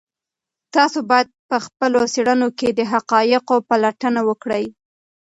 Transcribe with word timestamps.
تاسو 0.75 0.99
باید 1.09 1.27
په 1.49 1.57
خپلو 1.65 1.99
څېړنو 2.13 2.47
کې 2.59 2.67
د 2.71 2.79
حقایقو 2.93 3.55
پلټنه 3.69 4.21
وکړئ. 4.29 4.65